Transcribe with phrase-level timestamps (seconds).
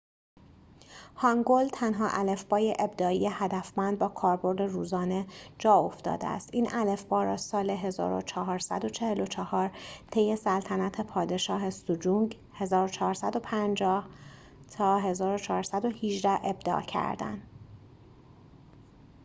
[1.15, 5.27] هانگول تنها الفبای ابداعی هدفمند با کاربرد روزانه
[5.59, 6.49] جاافتاده است.
[6.53, 9.71] این الفبا را سال 1444
[10.11, 14.03] طی سلطنت پادشاه سجونگ 1418-
[15.07, 17.47] 1450 ابداع کردند